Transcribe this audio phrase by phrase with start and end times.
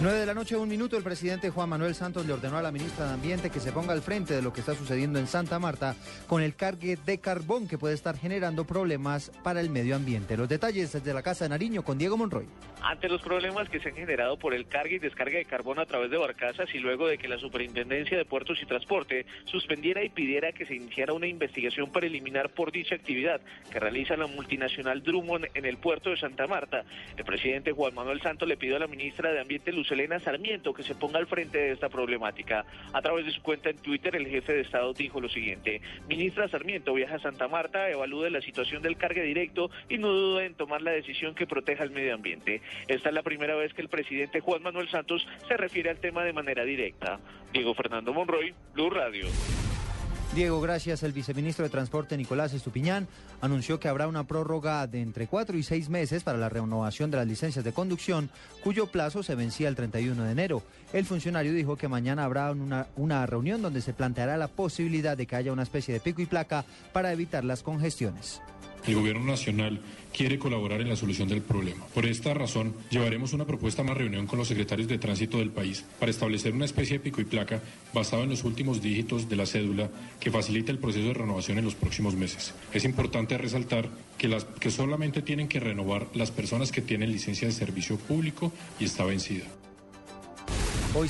[0.00, 2.70] 9 de la noche, un minuto, el presidente Juan Manuel Santos le ordenó a la
[2.70, 5.58] ministra de Ambiente que se ponga al frente de lo que está sucediendo en Santa
[5.58, 5.96] Marta
[6.28, 10.36] con el cargue de carbón que puede estar generando problemas para el medio ambiente.
[10.36, 12.46] Los detalles desde la Casa de Nariño con Diego Monroy.
[12.80, 15.86] Ante los problemas que se han generado por el cargue y descarga de carbón a
[15.86, 20.10] través de barcazas y luego de que la Superintendencia de Puertos y Transporte suspendiera y
[20.10, 23.40] pidiera que se iniciara una investigación para eliminar por dicha actividad
[23.72, 26.84] que realiza la multinacional Drummond en el puerto de Santa Marta,
[27.16, 30.72] el presidente Juan Manuel Santos le pidió a la ministra de Ambiente Luz Elena Sarmiento
[30.72, 32.64] que se ponga al frente de esta problemática.
[32.92, 36.48] A través de su cuenta en Twitter, el jefe de Estado dijo lo siguiente, ministra
[36.48, 40.54] Sarmiento viaja a Santa Marta, evalúe la situación del cargue directo y no dude en
[40.54, 42.62] tomar la decisión que proteja el medio ambiente.
[42.86, 46.24] Esta es la primera vez que el presidente Juan Manuel Santos se refiere al tema
[46.24, 47.20] de manera directa.
[47.52, 49.26] Diego Fernando Monroy, Blue Radio.
[50.34, 51.02] Diego, gracias.
[51.02, 53.08] El viceministro de Transporte, Nicolás Estupiñán,
[53.40, 57.16] anunció que habrá una prórroga de entre cuatro y seis meses para la renovación de
[57.16, 58.30] las licencias de conducción,
[58.62, 60.62] cuyo plazo se vencía el 31 de enero.
[60.92, 65.26] El funcionario dijo que mañana habrá una, una reunión donde se planteará la posibilidad de
[65.26, 68.40] que haya una especie de pico y placa para evitar las congestiones.
[68.86, 69.80] El Gobierno Nacional
[70.12, 71.86] quiere colaborar en la solución del problema.
[71.94, 75.50] Por esta razón, llevaremos una propuesta a una reunión con los secretarios de tránsito del
[75.50, 77.60] país para establecer una especie de pico y placa
[77.92, 81.64] basado en los últimos dígitos de la cédula que facilite el proceso de renovación en
[81.64, 82.54] los próximos meses.
[82.72, 87.46] Es importante resaltar que, las, que solamente tienen que renovar las personas que tienen licencia
[87.46, 89.44] de servicio público y está vencida.
[90.94, 91.08] Hoy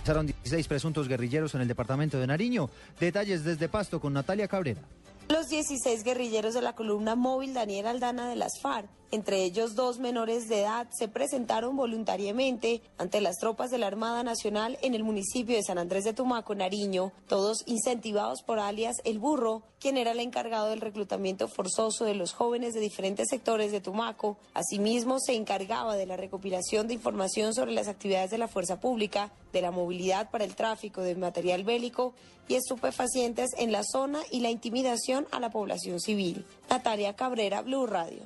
[0.00, 2.68] pasaron 16 presuntos guerrilleros en el departamento de Nariño.
[2.98, 4.82] Detalles desde Pasto con Natalia Cabrera.
[5.30, 9.98] Los 16 guerrilleros de la columna móvil Daniel Aldana de las FARC, entre ellos dos
[9.98, 15.02] menores de edad, se presentaron voluntariamente ante las tropas de la Armada Nacional en el
[15.02, 20.12] municipio de San Andrés de Tumaco, Nariño, todos incentivados por alias El Burro, quien era
[20.12, 24.36] el encargado del reclutamiento forzoso de los jóvenes de diferentes sectores de Tumaco.
[24.54, 29.32] Asimismo, se encargaba de la recopilación de información sobre las actividades de la fuerza pública,
[29.52, 32.14] de la movilidad para el tráfico de material bélico
[32.48, 36.44] y estupefacientes en la zona y la intimidación a la población civil.
[36.68, 38.22] Natalia Cabrera, Blue Radio.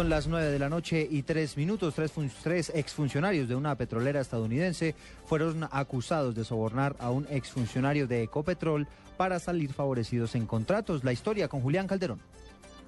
[0.00, 1.94] Son las 9 de la noche y tres minutos.
[1.94, 2.12] Tres,
[2.42, 4.94] tres, exfuncionarios de una petrolera estadounidense
[5.26, 11.04] fueron acusados de sobornar a un exfuncionario de Ecopetrol para salir favorecidos en contratos.
[11.04, 12.18] La historia con Julián Calderón.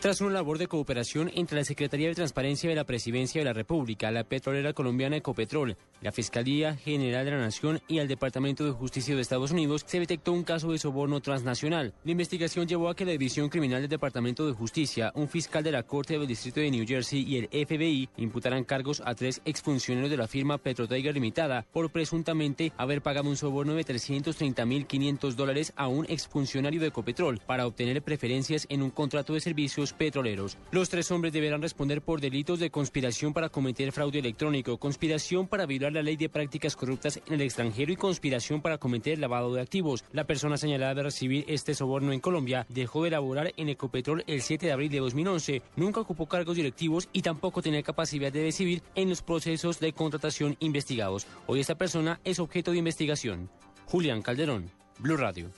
[0.00, 3.54] Tras una labor de cooperación entre la Secretaría de Transparencia de la Presidencia de la
[3.54, 8.72] República, la petrolera colombiana Ecopetrol, la Fiscalía General de la Nación y el Departamento de
[8.72, 11.94] Justicia de Estados Unidos, se detectó un caso de soborno transnacional.
[12.04, 15.72] La investigación llevó a que la División Criminal del Departamento de Justicia, un fiscal de
[15.72, 20.10] la Corte del Distrito de New Jersey y el FBI imputaran cargos a tres exfuncionarios
[20.10, 25.88] de la firma Petrotiger Limitada por presuntamente haber pagado un soborno de 330.500 dólares a
[25.88, 30.56] un exfuncionario de Ecopetrol para obtener preferencias en un contrato de servicios petroleros.
[30.70, 35.66] Los tres hombres deberán responder por delitos de conspiración para cometer fraude electrónico, conspiración para
[35.66, 39.60] violar la ley de prácticas corruptas en el extranjero y conspiración para cometer lavado de
[39.60, 40.04] activos.
[40.12, 44.42] La persona señalada de recibir este soborno en Colombia dejó de laborar en Ecopetrol el
[44.42, 48.82] 7 de abril de 2011, nunca ocupó cargos directivos y tampoco tenía capacidad de decidir
[48.94, 51.26] en los procesos de contratación investigados.
[51.46, 53.50] Hoy esta persona es objeto de investigación.
[53.86, 55.50] Julián Calderón, Blue Radio.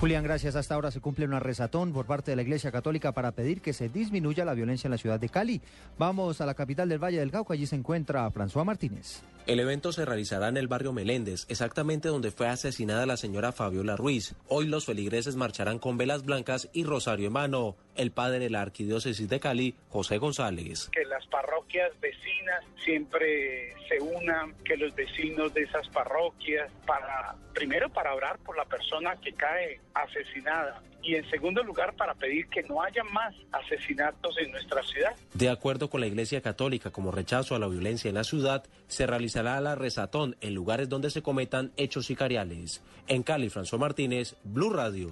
[0.00, 0.56] Julián, gracias.
[0.56, 3.74] Hasta ahora se cumple una rezatón por parte de la Iglesia Católica para pedir que
[3.74, 5.60] se disminuya la violencia en la ciudad de Cali.
[5.98, 7.52] Vamos a la capital del Valle del Cauca.
[7.52, 9.20] Allí se encuentra François Martínez.
[9.46, 13.94] El evento se realizará en el barrio Meléndez, exactamente donde fue asesinada la señora Fabiola
[13.94, 14.34] Ruiz.
[14.48, 17.76] Hoy los feligreses marcharán con velas blancas y rosario en mano.
[17.96, 20.88] El padre de la arquidiócesis de Cali, José González.
[20.92, 27.88] Que las parroquias vecinas siempre se unan, que los vecinos de esas parroquias, para primero
[27.90, 32.62] para orar por la persona que cae asesinada y en segundo lugar para pedir que
[32.62, 35.14] no haya más asesinatos en nuestra ciudad.
[35.34, 39.06] De acuerdo con la Iglesia Católica, como rechazo a la violencia en la ciudad, se
[39.06, 42.82] realizará la rezatón en lugares donde se cometan hechos sicariales.
[43.08, 45.10] En Cali, François Martínez, Blue Radio.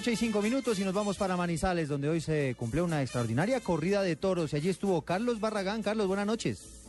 [0.00, 3.60] Noche y cinco minutos y nos vamos para Manizales, donde hoy se cumplió una extraordinaria
[3.60, 5.82] corrida de toros y allí estuvo Carlos Barragán.
[5.82, 6.79] Carlos, buenas noches.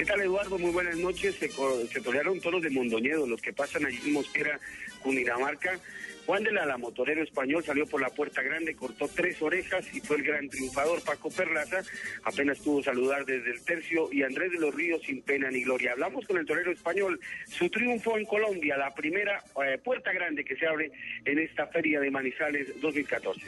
[0.00, 0.58] ¿Qué tal Eduardo?
[0.58, 1.34] Muy buenas noches.
[1.34, 4.58] Se, se torearon toros de Mondoñedo, los que pasan allí en Mosquera,
[5.02, 5.78] Cundinamarca.
[6.24, 10.00] Juan de la, la motorero español, salió por la puerta grande, cortó tres orejas y
[10.00, 11.02] fue el gran triunfador.
[11.02, 11.82] Paco Perlaza
[12.24, 15.92] apenas pudo saludar desde el tercio y Andrés de los Ríos sin pena ni gloria.
[15.92, 17.20] Hablamos con el torero español,
[17.50, 20.90] su triunfo en Colombia, la primera eh, puerta grande que se abre
[21.26, 23.42] en esta feria de Manizales 2014.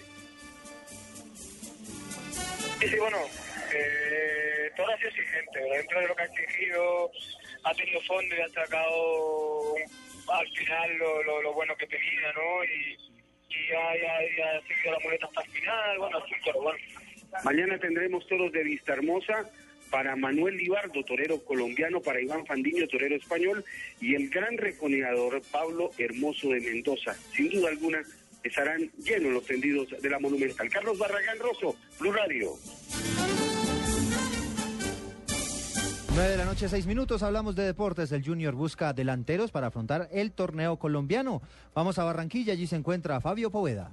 [2.79, 3.19] Sí, bueno,
[3.75, 4.42] eh,
[4.77, 5.61] todo ha sido exigente.
[5.61, 7.11] Dentro de lo que ha exigido,
[7.65, 9.75] ha tenido fondo y ha sacado
[10.29, 12.65] al final lo, bueno que tenía, ¿no?
[12.65, 12.97] Y,
[13.49, 13.95] y ya,
[14.37, 16.23] ya seguido la muleta hasta el final, bueno,
[16.63, 16.79] bueno.
[17.45, 19.51] Mañana tendremos toros de Vista Hermosa
[19.91, 23.65] para Manuel Libardo, torero colombiano, para Iván Fandiño, torero español,
[24.01, 27.15] y el gran reconeador Pablo Hermoso de Mendoza.
[27.35, 28.03] Sin duda alguna,
[28.43, 30.69] estarán llenos los tendidos de la Monumental.
[30.71, 32.55] Carlos Barragán Rosso, Blue Radio.
[36.15, 37.23] 9 de la noche, 6 minutos.
[37.23, 38.13] Hablamos de deportes.
[38.13, 41.41] El Junior busca delanteros para afrontar el torneo colombiano.
[41.75, 42.53] Vamos a Barranquilla.
[42.53, 43.93] Allí se encuentra Fabio Poveda.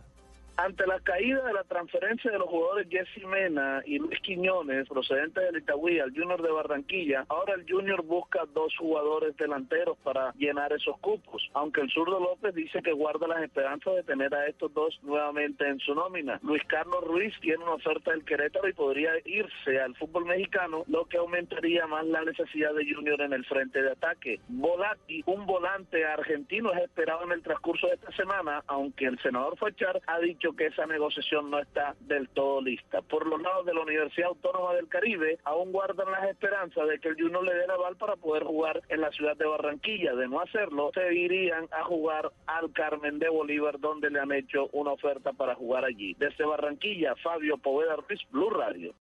[0.62, 5.42] Ante la caída de la transferencia de los jugadores Jesse Mena y Luis Quiñones, procedentes
[5.42, 10.74] del Itagüí al Junior de Barranquilla, ahora el Junior busca dos jugadores delanteros para llenar
[10.74, 14.74] esos cupos, aunque el zurdo López dice que guarda las esperanzas de tener a estos
[14.74, 16.42] dos nuevamente en su nómina.
[16.44, 21.06] Luis Carlos Ruiz tiene una oferta del Querétaro y podría irse al fútbol mexicano, lo
[21.06, 24.42] que aumentaría más la necesidad de Junior en el frente de ataque.
[24.50, 29.58] Volati, un volante argentino, es esperado en el transcurso de esta semana, aunque el senador
[29.58, 33.02] Fachar ha dicho que esa negociación no está del todo lista.
[33.02, 37.10] Por los lados de la Universidad Autónoma del Caribe, aún guardan las esperanzas de que
[37.10, 40.14] el Junior le dé la aval para poder jugar en la ciudad de Barranquilla.
[40.16, 44.70] De no hacerlo, se irían a jugar al Carmen de Bolívar, donde le han hecho
[44.74, 46.16] una oferta para jugar allí.
[46.20, 48.94] Desde Barranquilla, Fabio Poveda Ruiz, Blue Radio.